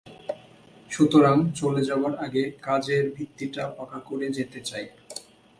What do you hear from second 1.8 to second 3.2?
যাবার আগে কাজের